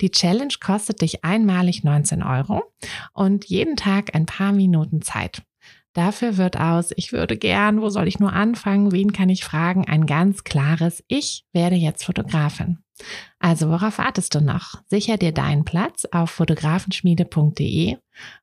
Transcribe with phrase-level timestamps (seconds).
[0.00, 2.62] Die Challenge kostet dich einmalig 19 Euro
[3.12, 5.42] und jeden Tag ein paar Minuten Zeit.
[5.96, 9.86] Dafür wird aus, ich würde gern, wo soll ich nur anfangen, wen kann ich fragen,
[9.86, 12.80] ein ganz klares, ich werde jetzt Fotografin.
[13.38, 14.82] Also worauf wartest du noch?
[14.88, 17.96] Sicher dir deinen Platz auf fotografenschmiede.de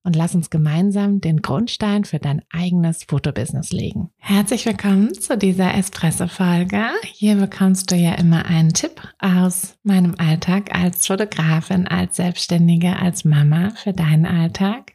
[0.03, 4.09] und lass uns gemeinsam den Grundstein für dein eigenes Fotobusiness legen.
[4.17, 6.85] Herzlich willkommen zu dieser Espresso-Folge.
[7.03, 13.25] Hier bekommst du ja immer einen Tipp aus meinem Alltag als Fotografin, als Selbstständige, als
[13.25, 14.93] Mama für deinen Alltag.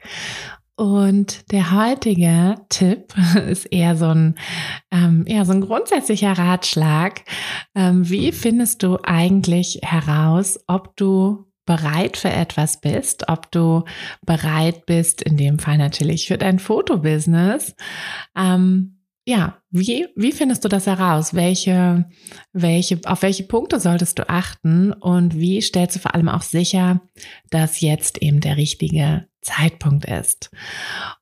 [0.79, 3.13] Und der heutige Tipp
[3.49, 4.35] ist eher so ein,
[4.91, 7.25] ähm, eher so ein grundsätzlicher Ratschlag.
[7.75, 13.83] Ähm, wie findest du eigentlich heraus, ob du bereit für etwas bist, ob du
[14.25, 17.75] bereit bist, in dem Fall natürlich für dein Fotobusiness,
[18.37, 21.35] ähm, ja, wie, wie findest du das heraus?
[21.35, 22.09] Welche,
[22.53, 27.01] welche, auf welche Punkte solltest du achten und wie stellst du vor allem auch sicher,
[27.51, 30.51] dass jetzt eben der richtige Zeitpunkt ist?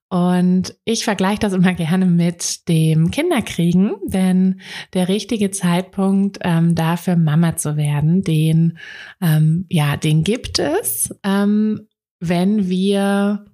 [0.10, 4.62] Und ich vergleiche das immer gerne mit dem Kinderkriegen, denn
[4.94, 8.78] der richtige Zeitpunkt ähm, dafür Mama zu werden, den
[9.22, 11.88] ähm, ja, den gibt es, ähm,
[12.22, 13.46] wenn wir,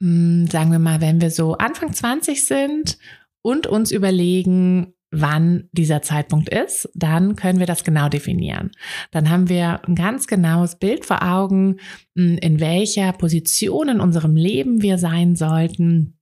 [0.00, 2.98] mh, hm, sagen wir mal, wenn wir so Anfang 20 sind
[3.42, 8.70] und uns überlegen, wann dieser Zeitpunkt ist, dann können wir das genau definieren.
[9.10, 11.76] Dann haben wir ein ganz genaues Bild vor Augen,
[12.14, 16.18] hm, in welcher Position in unserem Leben wir sein sollten,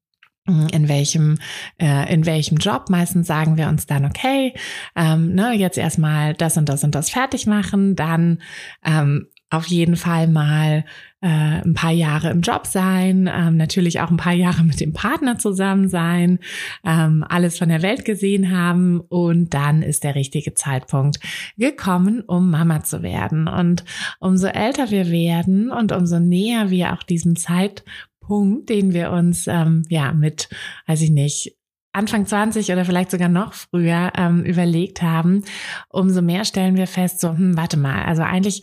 [0.46, 1.38] hm, in welchem
[1.80, 4.52] äh, in welchem Job meistens sagen wir uns dann okay
[4.94, 8.42] ähm, ne, jetzt erstmal das und das und das fertig machen dann
[8.84, 10.84] ähm, auf jeden Fall mal
[11.20, 14.92] äh, ein paar Jahre im Job sein, ähm, natürlich auch ein paar Jahre mit dem
[14.92, 16.38] Partner zusammen sein,
[16.84, 21.18] ähm, alles von der Welt gesehen haben und dann ist der richtige Zeitpunkt
[21.56, 23.48] gekommen, um Mama zu werden.
[23.48, 23.84] Und
[24.20, 29.84] umso älter wir werden und umso näher wir auch diesem Zeitpunkt, den wir uns ähm,
[29.88, 30.50] ja mit,
[30.86, 31.56] weiß ich nicht,
[31.94, 35.44] Anfang 20 oder vielleicht sogar noch früher ähm, überlegt haben,
[35.88, 38.62] umso mehr stellen wir fest, so, hm, warte mal, also eigentlich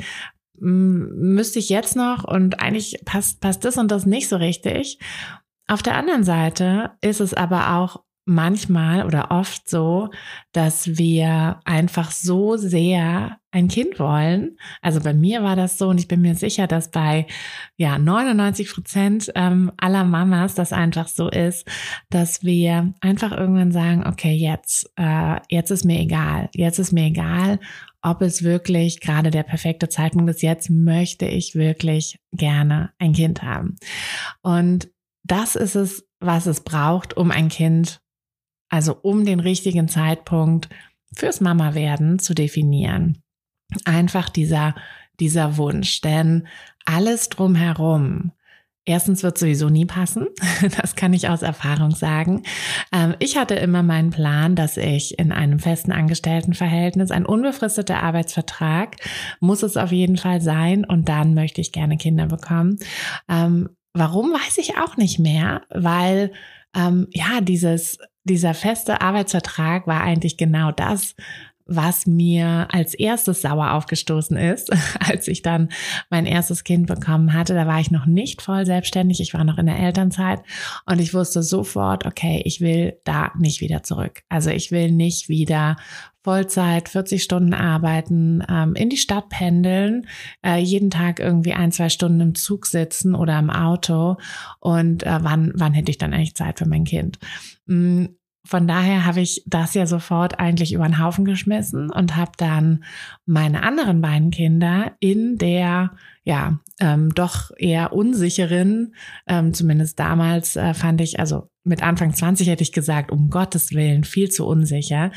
[0.62, 5.00] müsste ich jetzt noch und eigentlich passt, passt das und das nicht so richtig.
[5.68, 10.10] Auf der anderen Seite ist es aber auch manchmal oder oft so,
[10.52, 14.58] dass wir einfach so sehr ein Kind wollen.
[14.82, 17.26] Also bei mir war das so und ich bin mir sicher, dass bei
[17.78, 21.68] ja 99 Prozent ähm, aller Mamas das einfach so ist,
[22.10, 27.06] dass wir einfach irgendwann sagen, okay, jetzt, äh, jetzt ist mir egal, jetzt ist mir
[27.06, 27.60] egal,
[28.02, 30.42] ob es wirklich gerade der perfekte Zeitpunkt ist.
[30.42, 33.76] Jetzt möchte ich wirklich gerne ein Kind haben.
[34.42, 34.90] Und
[35.24, 38.02] das ist es, was es braucht, um ein Kind,
[38.70, 40.70] also um den richtigen Zeitpunkt
[41.16, 43.22] fürs Mama werden zu definieren.
[43.86, 44.76] Einfach dieser,
[45.20, 46.48] dieser Wunsch, denn
[46.86, 48.32] alles drumherum,
[48.86, 50.28] Erstens wird sowieso nie passen.
[50.81, 52.44] Das kann ich aus Erfahrung sagen.
[52.94, 58.97] Ähm, ich hatte immer meinen Plan, dass ich in einem festen Angestelltenverhältnis, ein unbefristeter Arbeitsvertrag,
[59.40, 60.86] muss es auf jeden Fall sein.
[60.86, 62.78] Und dann möchte ich gerne Kinder bekommen.
[63.30, 66.31] Ähm, warum weiß ich auch nicht mehr, weil
[66.75, 71.16] ähm, ja, dieses, dieser feste Arbeitsvertrag war eigentlich genau das,
[71.76, 75.70] was mir als erstes sauer aufgestoßen ist, als ich dann
[76.09, 77.53] mein erstes Kind bekommen hatte.
[77.53, 80.41] Da war ich noch nicht voll selbstständig, ich war noch in der Elternzeit
[80.85, 84.23] und ich wusste sofort, okay, ich will da nicht wieder zurück.
[84.29, 85.78] Also ich will nicht wieder
[86.23, 90.08] Vollzeit, 40 Stunden arbeiten, ähm, in die Stadt pendeln,
[90.46, 94.18] äh, jeden Tag irgendwie ein, zwei Stunden im Zug sitzen oder im Auto
[94.59, 97.18] und äh, wann, wann hätte ich dann eigentlich Zeit für mein Kind?
[98.43, 102.84] Von daher habe ich das ja sofort eigentlich über den Haufen geschmissen und habe dann
[103.26, 105.91] meine anderen beiden Kinder in der
[106.23, 108.96] ja ähm, doch eher unsicheren,
[109.28, 113.73] ähm, zumindest damals äh, fand ich, also mit Anfang 20 hätte ich gesagt, um Gottes
[113.73, 115.11] Willen, viel zu unsicher.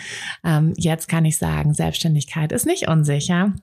[0.44, 3.54] Ähm, jetzt kann ich sagen, Selbstständigkeit ist nicht unsicher.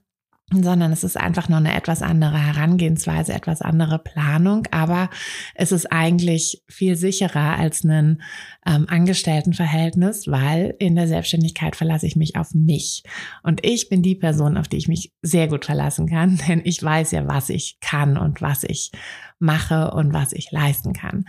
[0.51, 5.09] Sondern es ist einfach nur eine etwas andere Herangehensweise, etwas andere Planung, aber
[5.55, 8.21] es ist eigentlich viel sicherer als ein
[8.65, 13.03] ähm, Angestelltenverhältnis, weil in der Selbstständigkeit verlasse ich mich auf mich.
[13.43, 16.83] Und ich bin die Person, auf die ich mich sehr gut verlassen kann, denn ich
[16.83, 18.91] weiß ja, was ich kann und was ich
[19.41, 21.25] mache und was ich leisten kann.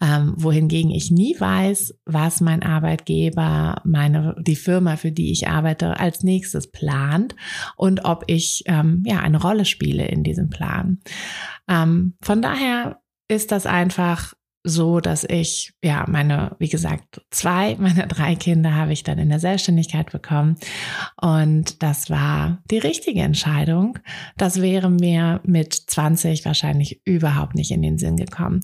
[0.00, 5.98] Ähm, wohingegen ich nie weiß, was mein Arbeitgeber, meine, die Firma, für die ich arbeite,
[5.98, 7.34] als nächstes plant
[7.76, 11.00] und ob ich ähm, ja eine Rolle spiele in diesem Plan.
[11.68, 14.34] Ähm, von daher ist das einfach
[14.66, 19.28] so, dass ich, ja, meine, wie gesagt, zwei meiner drei Kinder habe ich dann in
[19.28, 20.56] der Selbstständigkeit bekommen.
[21.20, 23.98] Und das war die richtige Entscheidung.
[24.38, 28.60] Das wäre mir mit 20 wahrscheinlich überhaupt nicht in den Sinn gekommen.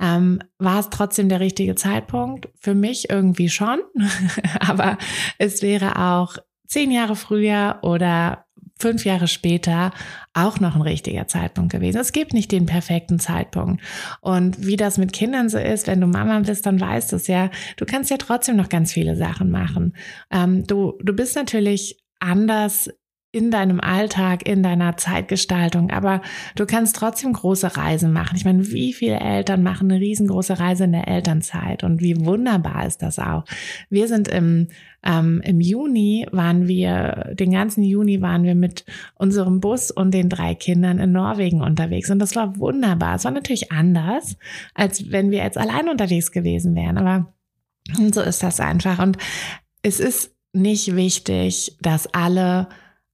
[0.00, 2.48] Ähm, war es trotzdem der richtige Zeitpunkt?
[2.60, 3.80] Für mich irgendwie schon.
[4.60, 4.98] Aber
[5.38, 6.36] es wäre auch
[6.68, 8.46] zehn Jahre früher oder
[8.80, 9.92] fünf Jahre später
[10.32, 11.98] auch noch ein richtiger Zeitpunkt gewesen.
[11.98, 13.82] Es gibt nicht den perfekten Zeitpunkt.
[14.20, 17.26] Und wie das mit Kindern so ist, wenn du Mama bist, dann weißt du es
[17.26, 17.50] ja.
[17.76, 19.94] Du kannst ja trotzdem noch ganz viele Sachen machen.
[20.30, 22.90] Ähm, du, du bist natürlich anders
[23.32, 26.20] in deinem Alltag, in deiner Zeitgestaltung, aber
[26.56, 28.36] du kannst trotzdem große Reisen machen.
[28.36, 32.86] Ich meine, wie viele Eltern machen eine riesengroße Reise in der Elternzeit und wie wunderbar
[32.86, 33.44] ist das auch.
[33.88, 34.68] Wir sind im
[35.02, 38.84] ähm, Im Juni waren wir, den ganzen Juni waren wir mit
[39.14, 42.10] unserem Bus und den drei Kindern in Norwegen unterwegs.
[42.10, 43.16] Und das war wunderbar.
[43.16, 44.36] Es war natürlich anders,
[44.74, 46.98] als wenn wir jetzt allein unterwegs gewesen wären.
[46.98, 47.32] Aber
[48.12, 48.98] so ist das einfach.
[48.98, 49.16] Und
[49.82, 52.68] es ist nicht wichtig, dass alle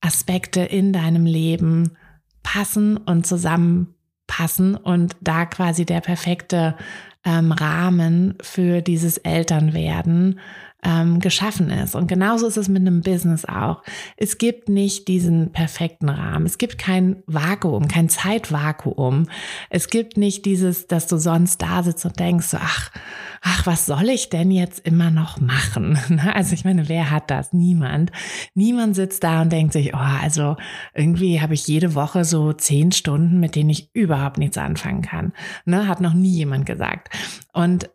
[0.07, 1.97] Aspekte in deinem Leben
[2.43, 6.77] passen und zusammenpassen und da quasi der perfekte
[7.25, 10.39] ähm, Rahmen für dieses Elternwerden
[10.85, 11.95] ähm, geschaffen ist.
[11.95, 13.83] Und genauso ist es mit einem Business auch.
[14.17, 16.47] Es gibt nicht diesen perfekten Rahmen.
[16.47, 19.29] Es gibt kein Vakuum, kein Zeitvakuum.
[19.71, 22.91] Es gibt nicht dieses, dass du sonst da sitzt und denkst, so, ach,
[23.43, 25.99] ach, was soll ich denn jetzt immer noch machen?
[26.37, 27.53] Also ich meine, wer hat das?
[27.53, 28.11] Niemand.
[28.55, 30.57] Niemand sitzt da und denkt sich, oh, also
[30.95, 35.33] irgendwie habe ich jede Woche so zehn Stunden, mit denen ich überhaupt nichts anfangen kann.
[35.65, 35.89] Ne?
[35.89, 37.09] Hat noch nie jemand gesagt.
[37.53, 37.89] Und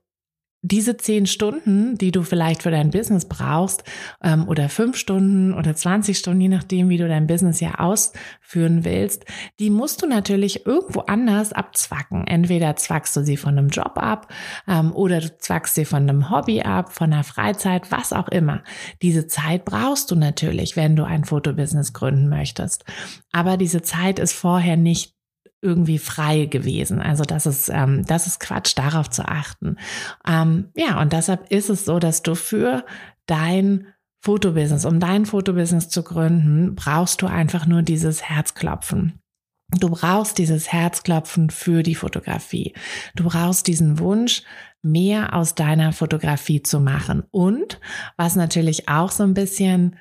[0.63, 3.83] diese zehn Stunden, die du vielleicht für dein Business brauchst,
[4.23, 8.85] ähm, oder fünf Stunden oder 20 Stunden, je nachdem, wie du dein Business ja ausführen
[8.85, 9.25] willst,
[9.59, 12.27] die musst du natürlich irgendwo anders abzwacken.
[12.27, 14.31] Entweder zwackst du sie von einem Job ab
[14.67, 18.63] ähm, oder du zwackst sie von einem Hobby ab, von einer Freizeit, was auch immer.
[19.01, 22.85] Diese Zeit brauchst du natürlich, wenn du ein Fotobusiness gründen möchtest.
[23.31, 25.15] Aber diese Zeit ist vorher nicht
[25.61, 27.01] irgendwie frei gewesen.
[27.01, 29.77] Also das ist, ähm, das ist Quatsch, darauf zu achten.
[30.27, 32.85] Ähm, ja, und deshalb ist es so, dass du für
[33.25, 33.87] dein
[34.23, 39.19] Fotobusiness, um dein Fotobusiness zu gründen, brauchst du einfach nur dieses Herzklopfen.
[39.79, 42.73] Du brauchst dieses Herzklopfen für die Fotografie.
[43.15, 44.43] Du brauchst diesen Wunsch,
[44.83, 47.23] mehr aus deiner Fotografie zu machen.
[47.31, 47.79] Und
[48.17, 49.95] was natürlich auch so ein bisschen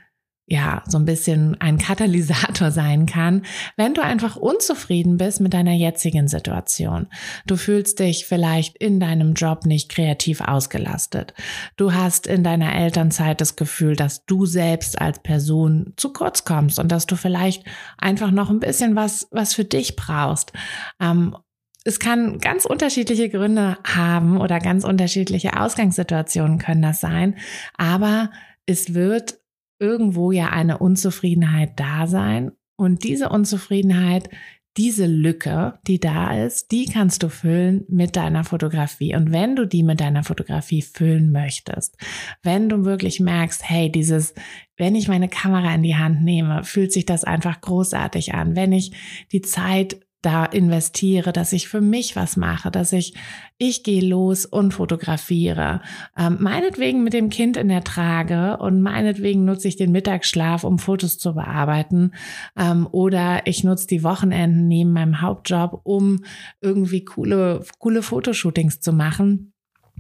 [0.53, 3.43] ja, so ein bisschen ein Katalysator sein kann,
[3.77, 7.07] wenn du einfach unzufrieden bist mit deiner jetzigen Situation.
[7.47, 11.35] Du fühlst dich vielleicht in deinem Job nicht kreativ ausgelastet.
[11.77, 16.81] Du hast in deiner Elternzeit das Gefühl, dass du selbst als Person zu kurz kommst
[16.81, 17.65] und dass du vielleicht
[17.97, 20.53] einfach noch ein bisschen was, was für dich brauchst.
[21.01, 21.37] Ähm,
[21.85, 27.37] es kann ganz unterschiedliche Gründe haben oder ganz unterschiedliche Ausgangssituationen können das sein,
[27.79, 28.31] aber
[28.67, 29.40] es wird
[29.81, 32.53] irgendwo ja eine Unzufriedenheit da sein.
[32.77, 34.31] Und diese Unzufriedenheit,
[34.77, 39.17] diese Lücke, die da ist, die kannst du füllen mit deiner Fotografie.
[39.17, 41.97] Und wenn du die mit deiner Fotografie füllen möchtest,
[42.43, 44.33] wenn du wirklich merkst, hey, dieses,
[44.77, 48.55] wenn ich meine Kamera in die Hand nehme, fühlt sich das einfach großartig an.
[48.55, 48.93] Wenn ich
[49.33, 53.15] die Zeit da investiere, dass ich für mich was mache, dass ich,
[53.59, 55.81] ich gehe los und fotografiere.
[56.17, 60.79] Ähm, meinetwegen mit dem Kind in der Trage und meinetwegen nutze ich den Mittagsschlaf, um
[60.79, 62.13] Fotos zu bearbeiten.
[62.57, 66.25] Ähm, oder ich nutze die Wochenenden neben meinem Hauptjob, um
[66.61, 69.53] irgendwie coole, coole Fotoshootings zu machen.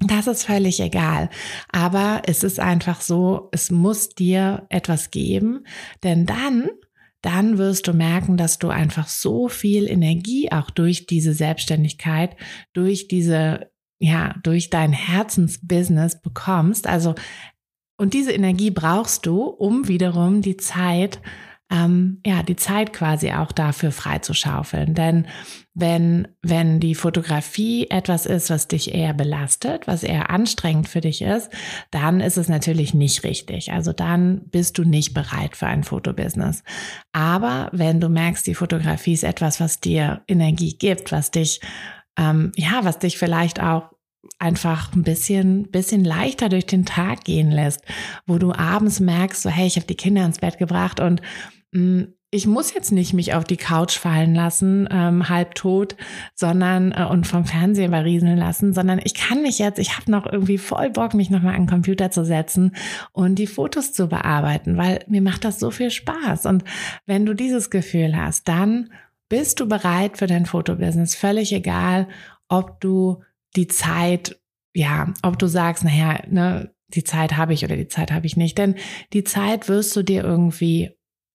[0.02, 1.28] Das ist völlig egal.
[1.70, 5.64] Aber es ist einfach so, es muss dir etwas geben,
[6.02, 6.68] denn dann
[7.22, 12.36] dann wirst du merken, dass du einfach so viel Energie auch durch diese Selbstständigkeit,
[12.72, 16.86] durch diese, ja, durch dein Herzensbusiness bekommst.
[16.86, 17.14] Also,
[17.98, 21.20] und diese Energie brauchst du, um wiederum die Zeit
[21.70, 24.94] ähm, ja, die Zeit quasi auch dafür freizuschaufeln.
[24.94, 25.28] Denn
[25.72, 31.22] wenn, wenn die Fotografie etwas ist, was dich eher belastet, was eher anstrengend für dich
[31.22, 31.48] ist,
[31.92, 33.72] dann ist es natürlich nicht richtig.
[33.72, 36.64] Also dann bist du nicht bereit für ein Fotobusiness.
[37.12, 41.60] Aber wenn du merkst, die Fotografie ist etwas, was dir Energie gibt, was dich,
[42.18, 43.90] ähm, ja, was dich vielleicht auch
[44.38, 47.84] einfach ein bisschen, bisschen leichter durch den Tag gehen lässt,
[48.26, 51.22] wo du abends merkst, so hey, ich habe die Kinder ins Bett gebracht und
[52.32, 55.96] ich muss jetzt nicht mich auf die Couch fallen lassen, ähm, halb tot,
[56.34, 60.26] sondern äh, und vom Fernseher berieseln lassen, sondern ich kann mich jetzt, ich habe noch
[60.26, 62.76] irgendwie voll Bock, mich nochmal an den Computer zu setzen
[63.12, 66.46] und die Fotos zu bearbeiten, weil mir macht das so viel Spaß.
[66.46, 66.62] Und
[67.04, 68.90] wenn du dieses Gefühl hast, dann
[69.28, 71.16] bist du bereit für dein Fotobusiness.
[71.16, 72.06] Völlig egal,
[72.48, 73.22] ob du
[73.56, 74.40] die Zeit,
[74.72, 78.36] ja, ob du sagst, naja, ne, die Zeit habe ich oder die Zeit habe ich
[78.36, 78.58] nicht.
[78.58, 78.76] Denn
[79.12, 80.90] die Zeit wirst du dir irgendwie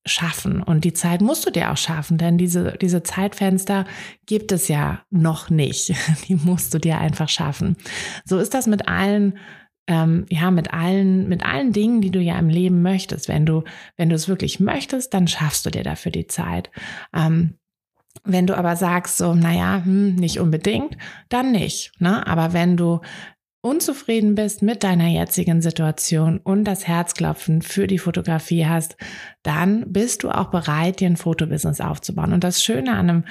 [0.05, 0.62] schaffen.
[0.62, 3.85] Und die Zeit musst du dir auch schaffen, denn diese, diese Zeitfenster
[4.25, 5.93] gibt es ja noch nicht.
[6.27, 7.75] Die musst du dir einfach schaffen.
[8.24, 9.38] So ist das mit allen
[9.88, 13.27] ähm, ja, mit allen, mit allen Dingen, die du ja im Leben möchtest.
[13.27, 13.63] Wenn du,
[13.97, 16.71] wenn du es wirklich möchtest, dann schaffst du dir dafür die Zeit.
[17.15, 17.59] Ähm,
[18.24, 20.97] wenn du aber sagst, so, naja, hm, nicht unbedingt,
[21.29, 21.91] dann nicht.
[22.00, 22.25] Ne?
[22.25, 23.01] Aber wenn du
[23.65, 28.95] unzufrieden bist mit deiner jetzigen Situation und das Herzklopfen für die Fotografie hast,
[29.41, 32.31] dann bist du auch bereit, dir ein Fotobusiness aufzubauen.
[32.31, 33.24] Und das Schöne an einem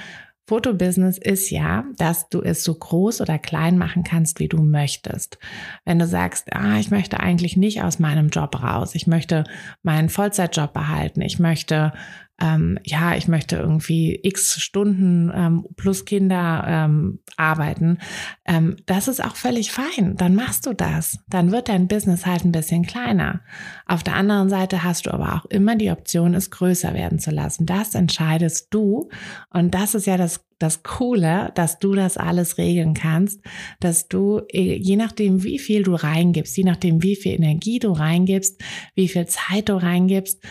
[0.47, 5.39] Fotobusiness ist ja, dass du es so groß oder klein machen kannst, wie du möchtest.
[5.85, 9.45] Wenn du sagst, ah, ich möchte eigentlich nicht aus meinem Job raus, ich möchte
[9.81, 11.93] meinen Vollzeitjob behalten, ich möchte
[12.41, 17.99] ähm, ja, ich möchte irgendwie x Stunden ähm, plus Kinder ähm, arbeiten,
[18.45, 20.15] ähm, das ist auch völlig fein.
[20.17, 21.19] Dann machst du das.
[21.27, 23.41] Dann wird dein Business halt ein bisschen kleiner.
[23.85, 27.31] Auf der anderen Seite hast du aber auch immer die Option, es größer werden zu
[27.31, 27.65] lassen.
[27.65, 29.09] Das entscheidest du.
[29.49, 33.41] Und das ist ja das das Coole, dass du das alles regeln kannst,
[33.79, 37.91] dass du, äh, je nachdem, wie viel du reingibst, je nachdem, wie viel Energie du
[37.91, 38.61] reingibst,
[38.95, 40.41] wie viel Zeit du reingibst,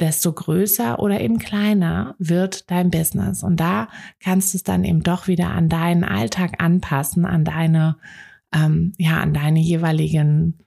[0.00, 3.42] desto größer oder eben kleiner wird dein Business.
[3.42, 3.88] Und da
[4.20, 7.96] kannst du es dann eben doch wieder an deinen Alltag anpassen, an deine,
[8.54, 10.58] ähm, ja, an deine jeweiligen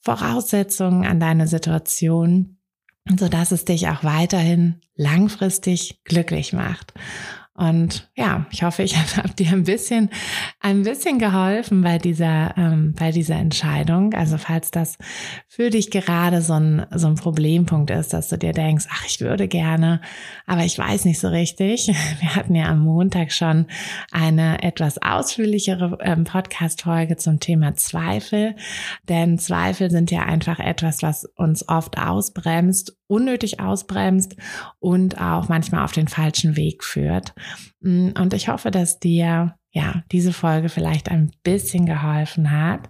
[0.00, 2.58] Voraussetzungen, an deine Situation,
[3.18, 6.94] so dass es dich auch weiterhin langfristig glücklich macht.
[7.56, 10.10] Und ja, ich hoffe, ich habe dir ein bisschen,
[10.60, 14.12] ein bisschen geholfen bei dieser, ähm, bei dieser Entscheidung.
[14.14, 14.98] Also falls das
[15.46, 19.20] für dich gerade so ein, so ein Problempunkt ist, dass du dir denkst, ach, ich
[19.20, 20.00] würde gerne,
[20.46, 21.86] aber ich weiß nicht so richtig.
[22.20, 23.66] Wir hatten ja am Montag schon
[24.10, 28.56] eine etwas ausführlichere ähm, Podcast-Folge zum Thema Zweifel.
[29.08, 34.36] Denn Zweifel sind ja einfach etwas, was uns oft ausbremst unnötig ausbremst
[34.78, 37.34] und auch manchmal auf den falschen Weg führt.
[37.80, 42.88] Mm, und ich hoffe, dass dir ja, diese Folge vielleicht ein bisschen geholfen hat.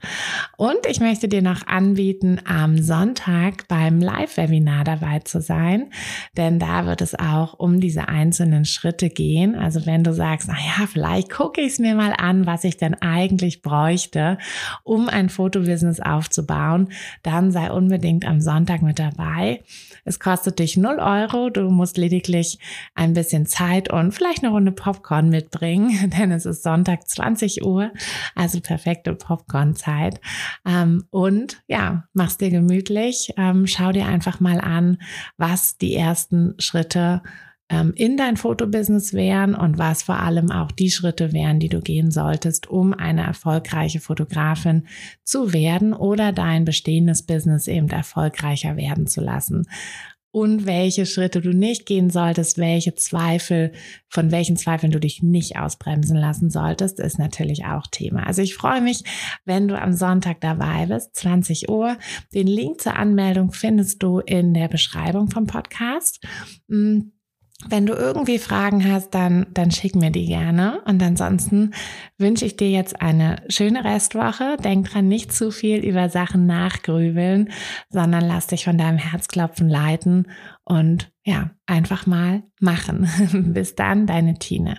[0.59, 5.91] Und ich möchte dir noch anbieten, am Sonntag beim Live-Webinar dabei zu sein,
[6.37, 9.55] denn da wird es auch um diese einzelnen Schritte gehen.
[9.55, 12.77] Also wenn du sagst, na ja, vielleicht gucke ich es mir mal an, was ich
[12.77, 14.37] denn eigentlich bräuchte,
[14.83, 16.91] um ein Fotobusiness aufzubauen,
[17.23, 19.63] dann sei unbedingt am Sonntag mit dabei.
[20.05, 21.51] Es kostet dich 0 Euro.
[21.51, 22.59] Du musst lediglich
[22.95, 27.91] ein bisschen Zeit und vielleicht eine Runde Popcorn mitbringen, denn es ist Sonntag 20 Uhr,
[28.35, 30.21] also perfekte Popcorn-Zeit.
[30.67, 33.33] Ähm, und ja, mach's dir gemütlich.
[33.37, 34.99] Ähm, schau dir einfach mal an,
[35.37, 37.23] was die ersten Schritte
[37.97, 42.11] in dein Fotobusiness wären und was vor allem auch die Schritte wären, die du gehen
[42.11, 44.87] solltest, um eine erfolgreiche Fotografin
[45.23, 49.67] zu werden oder dein bestehendes Business eben erfolgreicher werden zu lassen
[50.35, 53.71] und welche Schritte du nicht gehen solltest, welche Zweifel,
[54.09, 58.27] von welchen Zweifeln du dich nicht ausbremsen lassen solltest, ist natürlich auch Thema.
[58.27, 59.05] Also ich freue mich,
[59.45, 61.97] wenn du am Sonntag dabei bist, 20 Uhr.
[62.35, 66.19] Den Link zur Anmeldung findest du in der Beschreibung vom Podcast.
[66.67, 67.13] Mm,
[67.69, 70.81] wenn du irgendwie Fragen hast, dann, dann schick mir die gerne.
[70.85, 71.73] Und ansonsten
[72.19, 74.57] wünsche ich dir jetzt eine schöne Restwoche.
[74.63, 77.51] Denk dran, nicht zu viel über Sachen nachgrübeln,
[77.91, 80.29] sondern lass dich von deinem Herzklopfen leiten
[80.65, 83.09] und ja, einfach mal machen.
[83.55, 84.79] Bis dann, deine Tine.